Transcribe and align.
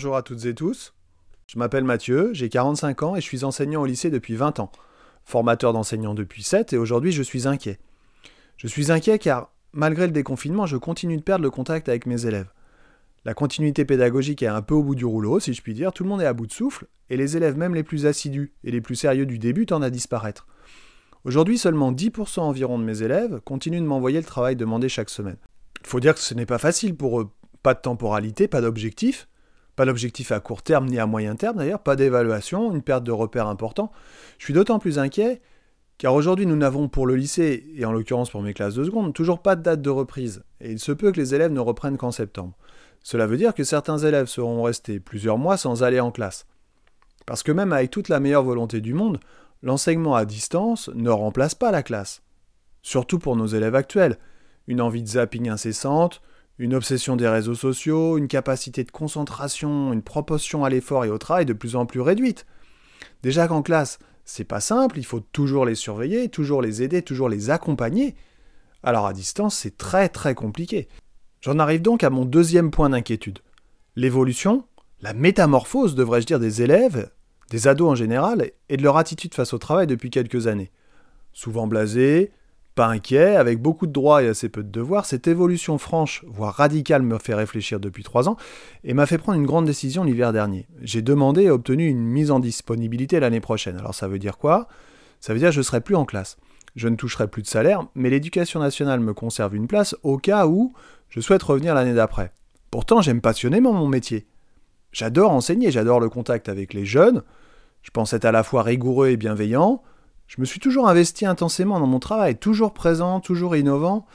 bonjour 0.00 0.16
à 0.16 0.22
toutes 0.22 0.46
et 0.46 0.54
tous. 0.54 0.94
Je 1.46 1.58
m'appelle 1.58 1.84
Mathieu, 1.84 2.30
j'ai 2.32 2.48
45 2.48 3.02
ans 3.02 3.16
et 3.16 3.20
je 3.20 3.26
suis 3.26 3.44
enseignant 3.44 3.82
au 3.82 3.84
lycée 3.84 4.08
depuis 4.08 4.34
20 4.34 4.58
ans. 4.58 4.72
Formateur 5.26 5.74
d'enseignants 5.74 6.14
depuis 6.14 6.42
7 6.42 6.72
et 6.72 6.78
aujourd'hui 6.78 7.12
je 7.12 7.22
suis 7.22 7.46
inquiet. 7.46 7.78
Je 8.56 8.66
suis 8.66 8.90
inquiet 8.90 9.18
car, 9.18 9.52
malgré 9.74 10.06
le 10.06 10.12
déconfinement, 10.14 10.64
je 10.64 10.78
continue 10.78 11.18
de 11.18 11.22
perdre 11.22 11.42
le 11.42 11.50
contact 11.50 11.90
avec 11.90 12.06
mes 12.06 12.24
élèves. 12.24 12.50
La 13.26 13.34
continuité 13.34 13.84
pédagogique 13.84 14.42
est 14.42 14.46
un 14.46 14.62
peu 14.62 14.72
au 14.72 14.82
bout 14.82 14.94
du 14.94 15.04
rouleau, 15.04 15.38
si 15.38 15.52
je 15.52 15.60
puis 15.60 15.74
dire, 15.74 15.92
tout 15.92 16.02
le 16.02 16.08
monde 16.08 16.22
est 16.22 16.26
à 16.26 16.32
bout 16.32 16.46
de 16.46 16.52
souffle, 16.54 16.86
et 17.10 17.18
les 17.18 17.36
élèves 17.36 17.58
même 17.58 17.74
les 17.74 17.82
plus 17.82 18.06
assidus 18.06 18.54
et 18.64 18.70
les 18.70 18.80
plus 18.80 18.96
sérieux 18.96 19.26
du 19.26 19.38
début 19.38 19.66
tendent 19.66 19.84
à 19.84 19.90
disparaître. 19.90 20.46
Aujourd'hui, 21.24 21.58
seulement 21.58 21.92
10% 21.92 22.40
environ 22.40 22.78
de 22.78 22.84
mes 22.84 23.02
élèves 23.02 23.42
continuent 23.44 23.82
de 23.82 23.86
m'envoyer 23.86 24.16
le 24.18 24.24
travail 24.24 24.56
demandé 24.56 24.88
chaque 24.88 25.10
semaine. 25.10 25.36
Il 25.82 25.88
faut 25.88 26.00
dire 26.00 26.14
que 26.14 26.20
ce 26.20 26.32
n'est 26.32 26.46
pas 26.46 26.56
facile 26.56 26.96
pour 26.96 27.20
eux. 27.20 27.28
Pas 27.62 27.74
de 27.74 27.80
temporalité, 27.80 28.48
pas 28.48 28.62
d'objectif, 28.62 29.28
pas 29.76 29.84
d'objectif 29.86 30.32
à 30.32 30.40
court 30.40 30.62
terme 30.62 30.86
ni 30.86 30.98
à 30.98 31.06
moyen 31.06 31.36
terme 31.36 31.58
d'ailleurs, 31.58 31.80
pas 31.80 31.96
d'évaluation, 31.96 32.72
une 32.72 32.82
perte 32.82 33.04
de 33.04 33.12
repères 33.12 33.46
important. 33.46 33.92
Je 34.38 34.44
suis 34.44 34.54
d'autant 34.54 34.78
plus 34.78 34.98
inquiet 34.98 35.40
car 36.00 36.14
aujourd'hui 36.14 36.46
nous 36.46 36.56
n'avons 36.56 36.88
pour 36.88 37.06
le 37.06 37.14
lycée, 37.14 37.62
et 37.76 37.84
en 37.84 37.92
l'occurrence 37.92 38.30
pour 38.30 38.40
mes 38.40 38.54
classes 38.54 38.74
de 38.74 38.84
seconde, 38.84 39.12
toujours 39.12 39.42
pas 39.42 39.54
de 39.54 39.62
date 39.62 39.82
de 39.82 39.90
reprise, 39.90 40.42
et 40.62 40.72
il 40.72 40.78
se 40.78 40.92
peut 40.92 41.12
que 41.12 41.20
les 41.20 41.34
élèves 41.34 41.52
ne 41.52 41.60
reprennent 41.60 41.98
qu'en 41.98 42.10
septembre. 42.10 42.56
Cela 43.02 43.26
veut 43.26 43.36
dire 43.36 43.52
que 43.52 43.64
certains 43.64 43.98
élèves 43.98 44.24
seront 44.24 44.62
restés 44.62 44.98
plusieurs 44.98 45.36
mois 45.36 45.58
sans 45.58 45.82
aller 45.82 46.00
en 46.00 46.10
classe. 46.10 46.46
Parce 47.26 47.42
que 47.42 47.52
même 47.52 47.74
avec 47.74 47.90
toute 47.90 48.08
la 48.08 48.18
meilleure 48.18 48.44
volonté 48.44 48.80
du 48.80 48.94
monde, 48.94 49.20
l'enseignement 49.62 50.14
à 50.14 50.24
distance 50.24 50.88
ne 50.94 51.10
remplace 51.10 51.54
pas 51.54 51.70
la 51.70 51.82
classe. 51.82 52.22
Surtout 52.80 53.18
pour 53.18 53.36
nos 53.36 53.46
élèves 53.46 53.74
actuels. 53.74 54.16
Une 54.68 54.80
envie 54.80 55.02
de 55.02 55.08
zapping 55.08 55.50
incessante, 55.50 56.22
une 56.60 56.74
obsession 56.74 57.16
des 57.16 57.26
réseaux 57.26 57.54
sociaux, 57.54 58.18
une 58.18 58.28
capacité 58.28 58.84
de 58.84 58.90
concentration, 58.90 59.94
une 59.94 60.02
proportion 60.02 60.62
à 60.62 60.68
l'effort 60.68 61.06
et 61.06 61.10
au 61.10 61.16
travail 61.16 61.46
de 61.46 61.54
plus 61.54 61.74
en 61.74 61.86
plus 61.86 62.02
réduite. 62.02 62.44
Déjà 63.22 63.48
qu'en 63.48 63.62
classe, 63.62 63.98
c'est 64.26 64.44
pas 64.44 64.60
simple, 64.60 64.98
il 64.98 65.06
faut 65.06 65.20
toujours 65.20 65.64
les 65.64 65.74
surveiller, 65.74 66.28
toujours 66.28 66.60
les 66.60 66.82
aider, 66.82 67.00
toujours 67.00 67.30
les 67.30 67.48
accompagner. 67.48 68.14
Alors 68.82 69.06
à 69.06 69.14
distance, 69.14 69.56
c'est 69.56 69.78
très 69.78 70.10
très 70.10 70.34
compliqué. 70.34 70.88
J'en 71.40 71.58
arrive 71.58 71.80
donc 71.80 72.04
à 72.04 72.10
mon 72.10 72.26
deuxième 72.26 72.70
point 72.70 72.90
d'inquiétude. 72.90 73.38
L'évolution, 73.96 74.64
la 75.00 75.14
métamorphose, 75.14 75.94
devrais-je 75.94 76.26
dire, 76.26 76.40
des 76.40 76.60
élèves, 76.60 77.10
des 77.48 77.68
ados 77.68 77.88
en 77.88 77.94
général, 77.94 78.50
et 78.68 78.76
de 78.76 78.82
leur 78.82 78.98
attitude 78.98 79.34
face 79.34 79.54
au 79.54 79.58
travail 79.58 79.86
depuis 79.86 80.10
quelques 80.10 80.46
années. 80.46 80.70
Souvent 81.32 81.66
blasés, 81.66 82.32
pas 82.74 82.86
inquiet, 82.86 83.36
avec 83.36 83.60
beaucoup 83.60 83.86
de 83.86 83.92
droits 83.92 84.22
et 84.22 84.28
assez 84.28 84.48
peu 84.48 84.62
de 84.62 84.70
devoirs, 84.70 85.04
cette 85.04 85.28
évolution 85.28 85.76
franche, 85.76 86.24
voire 86.28 86.54
radicale, 86.54 87.02
me 87.02 87.18
fait 87.18 87.34
réfléchir 87.34 87.80
depuis 87.80 88.02
trois 88.02 88.28
ans 88.28 88.36
et 88.84 88.94
m'a 88.94 89.06
fait 89.06 89.18
prendre 89.18 89.38
une 89.38 89.46
grande 89.46 89.66
décision 89.66 90.04
l'hiver 90.04 90.32
dernier. 90.32 90.66
J'ai 90.80 91.02
demandé 91.02 91.42
et 91.42 91.50
obtenu 91.50 91.86
une 91.88 92.04
mise 92.04 92.30
en 92.30 92.40
disponibilité 92.40 93.20
l'année 93.20 93.40
prochaine. 93.40 93.76
Alors 93.76 93.94
ça 93.94 94.08
veut 94.08 94.18
dire 94.18 94.38
quoi? 94.38 94.68
Ça 95.20 95.32
veut 95.32 95.38
dire 95.38 95.50
que 95.50 95.54
je 95.54 95.62
serai 95.62 95.80
plus 95.80 95.96
en 95.96 96.04
classe. 96.04 96.38
Je 96.76 96.88
ne 96.88 96.96
toucherai 96.96 97.28
plus 97.28 97.42
de 97.42 97.48
salaire, 97.48 97.86
mais 97.94 98.10
l'éducation 98.10 98.60
nationale 98.60 99.00
me 99.00 99.12
conserve 99.12 99.56
une 99.56 99.66
place 99.66 99.96
au 100.02 100.18
cas 100.18 100.46
où 100.46 100.72
je 101.08 101.20
souhaite 101.20 101.42
revenir 101.42 101.74
l'année 101.74 101.94
d'après. 101.94 102.32
Pourtant, 102.70 103.02
j'aime 103.02 103.20
passionnément 103.20 103.72
mon 103.72 103.88
métier. 103.88 104.28
J'adore 104.92 105.32
enseigner, 105.32 105.70
j'adore 105.70 106.00
le 106.00 106.08
contact 106.08 106.48
avec 106.48 106.72
les 106.72 106.84
jeunes. 106.84 107.22
Je 107.82 107.90
pense 107.90 108.12
être 108.12 108.24
à 108.24 108.32
la 108.32 108.44
fois 108.44 108.62
rigoureux 108.62 109.08
et 109.08 109.16
bienveillant. 109.16 109.82
Je 110.30 110.40
me 110.40 110.44
suis 110.44 110.60
toujours 110.60 110.88
investi 110.88 111.26
intensément 111.26 111.80
dans 111.80 111.88
mon 111.88 111.98
travail, 111.98 112.36
toujours 112.36 112.72
présent, 112.72 113.18
toujours 113.18 113.56
innovant, 113.56 114.06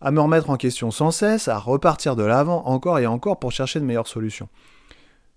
à 0.00 0.10
me 0.10 0.20
remettre 0.20 0.50
en 0.50 0.56
question 0.56 0.90
sans 0.90 1.12
cesse, 1.12 1.46
à 1.46 1.58
repartir 1.58 2.16
de 2.16 2.24
l'avant 2.24 2.66
encore 2.66 2.98
et 2.98 3.06
encore 3.06 3.38
pour 3.38 3.52
chercher 3.52 3.78
de 3.78 3.84
meilleures 3.84 4.08
solutions. 4.08 4.48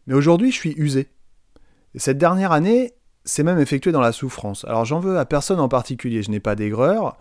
Mais 0.08 0.16
aujourd'hui, 0.16 0.52
je 0.52 0.56
suis 0.56 0.74
usé. 0.76 1.08
Et 1.94 2.00
cette 2.00 2.18
dernière 2.18 2.52
année, 2.52 2.94
c'est 3.26 3.44
même 3.44 3.60
effectué 3.60 3.92
dans 3.92 4.02
la 4.02 4.12
souffrance. 4.12 4.66
Alors 4.66 4.86
j'en 4.86 5.00
veux 5.00 5.20
à 5.20 5.26
personne 5.26 5.60
en 5.60 5.70
particulier, 5.70 6.24
je 6.24 6.32
n'ai 6.32 6.40
pas 6.40 6.56
d'aigreur, 6.56 7.16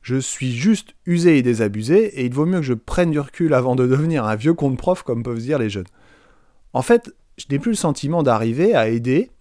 je 0.00 0.14
suis 0.14 0.52
juste 0.52 0.94
usé 1.04 1.38
et 1.38 1.42
désabusé, 1.42 2.20
et 2.20 2.26
il 2.26 2.32
vaut 2.32 2.46
mieux 2.46 2.60
que 2.60 2.66
je 2.66 2.74
prenne 2.74 3.10
du 3.10 3.18
recul 3.18 3.54
avant 3.54 3.74
de 3.74 3.88
devenir 3.88 4.24
un 4.24 4.36
vieux 4.36 4.54
compte 4.54 4.78
prof, 4.78 5.02
comme 5.02 5.24
peuvent 5.24 5.40
dire 5.40 5.58
les 5.58 5.68
jeunes. 5.68 5.88
En 6.74 6.82
fait, 6.82 7.12
je 7.38 7.46
n'ai 7.50 7.58
plus 7.58 7.72
le 7.72 7.76
sentiment 7.76 8.22
d'arriver 8.22 8.76
à 8.76 8.86
aider 8.86 9.32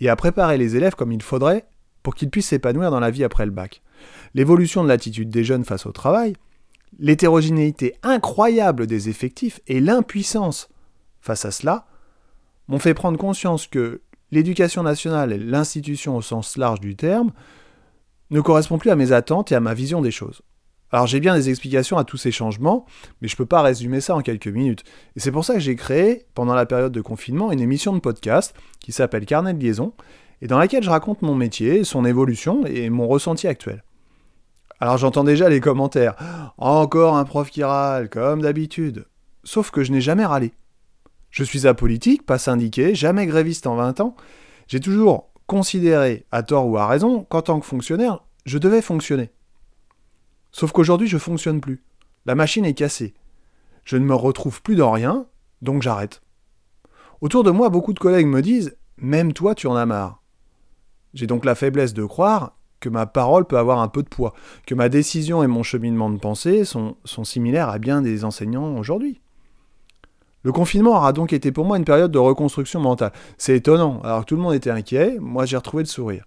et 0.00 0.08
à 0.08 0.16
préparer 0.16 0.58
les 0.58 0.74
élèves 0.74 0.96
comme 0.96 1.12
il 1.12 1.22
faudrait 1.22 1.64
pour 2.02 2.14
qu'ils 2.14 2.30
puissent 2.30 2.48
s'épanouir 2.48 2.90
dans 2.90 3.00
la 3.00 3.10
vie 3.10 3.24
après 3.24 3.46
le 3.46 3.52
bac. 3.52 3.82
L'évolution 4.34 4.82
de 4.82 4.88
l'attitude 4.88 5.30
des 5.30 5.44
jeunes 5.44 5.64
face 5.64 5.86
au 5.86 5.92
travail, 5.92 6.34
l'hétérogénéité 6.98 7.94
incroyable 8.02 8.86
des 8.86 9.08
effectifs 9.08 9.60
et 9.66 9.80
l'impuissance 9.80 10.68
face 11.20 11.44
à 11.44 11.50
cela 11.50 11.86
m'ont 12.68 12.78
fait 12.78 12.94
prendre 12.94 13.18
conscience 13.18 13.66
que 13.66 14.00
l'éducation 14.30 14.82
nationale 14.82 15.32
et 15.32 15.38
l'institution 15.38 16.16
au 16.16 16.22
sens 16.22 16.56
large 16.56 16.80
du 16.80 16.96
terme 16.96 17.32
ne 18.30 18.40
correspond 18.40 18.78
plus 18.78 18.90
à 18.90 18.96
mes 18.96 19.12
attentes 19.12 19.50
et 19.50 19.56
à 19.56 19.60
ma 19.60 19.74
vision 19.74 20.00
des 20.00 20.12
choses. 20.12 20.42
Alors 20.92 21.06
j'ai 21.06 21.20
bien 21.20 21.34
des 21.34 21.50
explications 21.50 21.98
à 21.98 22.04
tous 22.04 22.16
ces 22.16 22.32
changements, 22.32 22.84
mais 23.20 23.28
je 23.28 23.34
ne 23.34 23.36
peux 23.36 23.46
pas 23.46 23.62
résumer 23.62 24.00
ça 24.00 24.16
en 24.16 24.22
quelques 24.22 24.48
minutes. 24.48 24.82
Et 25.16 25.20
c'est 25.20 25.30
pour 25.30 25.44
ça 25.44 25.54
que 25.54 25.60
j'ai 25.60 25.76
créé, 25.76 26.26
pendant 26.34 26.54
la 26.54 26.66
période 26.66 26.92
de 26.92 27.00
confinement, 27.00 27.52
une 27.52 27.60
émission 27.60 27.92
de 27.92 28.00
podcast 28.00 28.54
qui 28.80 28.92
s'appelle 28.92 29.24
Carnet 29.24 29.54
de 29.54 29.62
liaison, 29.62 29.92
et 30.42 30.46
dans 30.46 30.58
laquelle 30.58 30.82
je 30.82 30.90
raconte 30.90 31.22
mon 31.22 31.34
métier, 31.34 31.84
son 31.84 32.04
évolution 32.04 32.64
et 32.66 32.90
mon 32.90 33.06
ressenti 33.06 33.46
actuel. 33.46 33.84
Alors 34.80 34.96
j'entends 34.96 35.24
déjà 35.24 35.48
les 35.48 35.60
commentaires. 35.60 36.14
Encore 36.56 37.16
un 37.16 37.24
prof 37.24 37.50
qui 37.50 37.62
râle, 37.62 38.08
comme 38.08 38.40
d'habitude. 38.40 39.06
Sauf 39.44 39.70
que 39.70 39.84
je 39.84 39.92
n'ai 39.92 40.00
jamais 40.00 40.24
râlé. 40.24 40.52
Je 41.30 41.44
suis 41.44 41.66
apolitique, 41.66 42.24
pas 42.24 42.38
syndiqué, 42.38 42.94
jamais 42.94 43.26
gréviste 43.26 43.66
en 43.66 43.76
20 43.76 44.00
ans. 44.00 44.16
J'ai 44.68 44.80
toujours 44.80 45.30
considéré, 45.46 46.26
à 46.32 46.42
tort 46.42 46.66
ou 46.66 46.78
à 46.78 46.86
raison, 46.86 47.24
qu'en 47.24 47.42
tant 47.42 47.60
que 47.60 47.66
fonctionnaire, 47.66 48.24
je 48.46 48.58
devais 48.58 48.82
fonctionner. 48.82 49.30
Sauf 50.52 50.72
qu'aujourd'hui, 50.72 51.08
je 51.08 51.18
fonctionne 51.18 51.60
plus. 51.60 51.82
La 52.26 52.34
machine 52.34 52.64
est 52.64 52.74
cassée. 52.74 53.14
Je 53.84 53.96
ne 53.96 54.04
me 54.04 54.14
retrouve 54.14 54.62
plus 54.62 54.76
dans 54.76 54.92
rien, 54.92 55.26
donc 55.62 55.82
j'arrête. 55.82 56.22
Autour 57.20 57.44
de 57.44 57.50
moi, 57.50 57.68
beaucoup 57.68 57.92
de 57.92 57.98
collègues 57.98 58.26
me 58.26 58.42
disent 58.42 58.76
Même 58.96 59.32
toi, 59.32 59.54
tu 59.54 59.66
en 59.66 59.76
as 59.76 59.86
marre. 59.86 60.19
J'ai 61.14 61.26
donc 61.26 61.44
la 61.44 61.54
faiblesse 61.54 61.94
de 61.94 62.04
croire 62.04 62.56
que 62.80 62.88
ma 62.88 63.06
parole 63.06 63.44
peut 63.44 63.58
avoir 63.58 63.80
un 63.80 63.88
peu 63.88 64.02
de 64.02 64.08
poids, 64.08 64.34
que 64.66 64.74
ma 64.74 64.88
décision 64.88 65.42
et 65.42 65.46
mon 65.46 65.62
cheminement 65.62 66.10
de 66.10 66.18
pensée 66.18 66.64
sont, 66.64 66.96
similaires 67.04 67.68
à 67.68 67.78
bien 67.78 68.02
des 68.02 68.24
enseignants 68.24 68.76
aujourd'hui. 68.76 69.20
Le 70.42 70.52
confinement 70.52 70.96
aura 70.96 71.12
donc 71.12 71.34
été 71.34 71.52
pour 71.52 71.66
moi 71.66 71.76
une 71.76 71.84
période 71.84 72.10
de 72.10 72.18
reconstruction 72.18 72.80
mentale. 72.80 73.12
C'est 73.36 73.56
étonnant, 73.56 74.00
alors 74.02 74.20
que 74.20 74.26
tout 74.26 74.36
le 74.36 74.42
monde 74.42 74.54
était 74.54 74.70
inquiet, 74.70 75.18
moi 75.20 75.44
j'ai 75.44 75.58
retrouvé 75.58 75.82
le 75.82 75.88
sourire. 75.88 76.24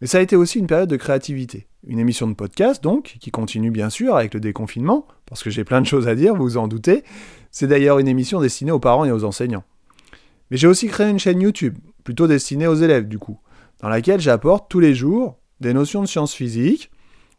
Mais 0.00 0.08
ça 0.08 0.18
a 0.18 0.20
été 0.20 0.34
aussi 0.34 0.58
une 0.58 0.66
période 0.66 0.90
de 0.90 0.96
créativité. 0.96 1.68
Une 1.86 2.00
émission 2.00 2.26
de 2.26 2.34
podcast, 2.34 2.82
donc, 2.82 3.16
qui 3.20 3.30
continue 3.30 3.70
bien 3.70 3.88
sûr 3.88 4.16
avec 4.16 4.34
le 4.34 4.40
déconfinement, 4.40 5.06
parce 5.24 5.42
que 5.44 5.50
j'ai 5.50 5.64
plein 5.64 5.80
de 5.80 5.86
choses 5.86 6.08
à 6.08 6.16
dire, 6.16 6.34
vous 6.34 6.42
vous 6.42 6.56
en 6.56 6.66
doutez. 6.66 7.04
C'est 7.52 7.68
d'ailleurs 7.68 8.00
une 8.00 8.08
émission 8.08 8.40
destinée 8.40 8.72
aux 8.72 8.80
parents 8.80 9.04
et 9.04 9.12
aux 9.12 9.24
enseignants. 9.24 9.64
Mais 10.50 10.56
j'ai 10.56 10.66
aussi 10.66 10.88
créé 10.88 11.08
une 11.08 11.18
chaîne 11.18 11.40
YouTube, 11.40 11.78
plutôt 12.04 12.26
destinée 12.26 12.66
aux 12.66 12.74
élèves 12.74 13.08
du 13.08 13.18
coup, 13.18 13.38
dans 13.80 13.88
laquelle 13.88 14.20
j'apporte 14.20 14.70
tous 14.70 14.80
les 14.80 14.94
jours 14.94 15.38
des 15.60 15.72
notions 15.72 16.02
de 16.02 16.06
sciences 16.06 16.34
physiques. 16.34 16.90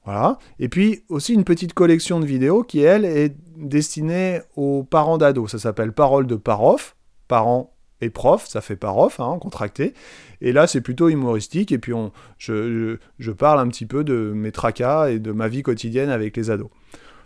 Voilà. 0.06 0.38
Et 0.60 0.70
puis 0.70 1.04
aussi 1.10 1.34
une 1.34 1.44
petite 1.44 1.74
collection 1.74 2.20
de 2.20 2.26
vidéos 2.26 2.64
qui, 2.64 2.80
elle, 2.80 3.06
est 3.06 3.36
destinée 3.58 4.40
aux 4.56 4.84
parents 4.84 5.18
d'ados. 5.18 5.52
Ça 5.52 5.60
s'appelle 5.60 5.92
Parole 5.92 6.28
de 6.28 6.36
Parof. 6.36 6.96
Parents 7.28 7.74
et 8.02 8.10
prof, 8.10 8.46
ça 8.48 8.62
fait 8.62 8.76
parof, 8.76 9.20
hein, 9.20 9.38
contracté. 9.42 9.94
Et 10.42 10.52
là, 10.52 10.68
c'est 10.68 10.82
plutôt 10.82 11.10
humoristique. 11.10 11.72
Et 11.72 11.78
puis, 11.78 11.94
je, 12.38 13.32
parle 13.32 13.60
un 13.60 13.68
petit 13.68 13.86
peu 13.86 14.04
de 14.04 14.32
mes 14.36 14.52
tracas 14.52 15.10
et 15.10 15.20
de 15.20 15.32
ma 15.32 15.48
vie 15.48 15.64
quotidienne 15.64 16.10
avec 16.10 16.38
les 16.38 16.50
ados. 16.52 16.70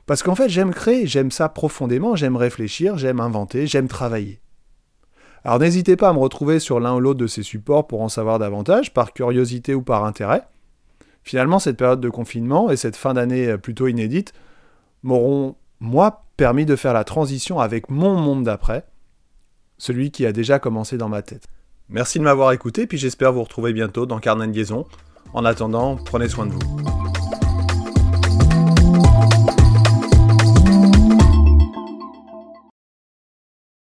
Parce 0.06 0.24
qu'en 0.24 0.36
fait, 0.36 0.50
j'aime 0.50 0.74
créer, 0.74 1.08
j'aime 1.08 1.32
ça 1.32 1.50
profondément, 1.50 2.16
j'aime 2.16 2.36
réfléchir, 2.36 2.98
j'aime 2.98 3.20
inventer, 3.20 3.68
j'aime 3.68 3.88
travailler. 3.88 4.42
Alors 5.44 5.60
n'hésitez 5.60 5.96
pas 5.96 6.10
à 6.10 6.14
me 6.14 6.20
retrouver 6.20 6.60
sur 6.60 6.80
l'un 6.80 6.96
ou 6.96 7.00
l'autre 7.00 7.20
de 7.20 7.28
ces 7.28 7.44
supports 7.44 7.88
pour 7.88 8.02
en 8.02 8.10
savoir 8.10 8.40
davantage, 8.40 8.94
par 8.94 9.14
curiosité 9.14 9.74
ou 9.74 9.82
par 9.82 10.06
intérêt. 10.06 10.44
Finalement, 11.24 11.60
cette 11.60 11.78
période 11.78 12.02
de 12.02 12.10
confinement 12.10 12.70
et 12.70 12.78
cette 12.78 12.96
fin 12.96 13.14
d'année 13.14 13.58
plutôt 13.58 13.88
inédite 13.88 14.34
m'auront, 15.04 15.56
moi, 15.80 16.24
permis 16.38 16.66
de 16.66 16.76
faire 16.76 16.94
la 16.94 17.04
transition 17.04 17.60
avec 17.60 17.90
mon 17.90 18.16
monde 18.16 18.44
d'après, 18.44 18.86
celui 19.78 20.12
qui 20.12 20.26
a 20.26 20.32
déjà 20.32 20.60
commencé 20.60 20.98
dans 20.98 21.10
ma 21.10 21.22
tête. 21.22 21.48
Merci 21.90 22.20
de 22.20 22.24
m'avoir 22.24 22.52
écouté, 22.52 22.88
puis 22.88 22.98
j'espère 22.98 23.34
vous 23.34 23.44
retrouver 23.44 23.74
bientôt 23.74 24.06
dans 24.06 24.20
Carnet 24.20 24.48
de 24.48 24.54
Liaison. 24.54 24.86
En 25.34 25.46
attendant, 25.46 25.98
prenez 25.98 26.30
soin 26.30 26.46
de 26.46 26.54
vous. 26.54 26.91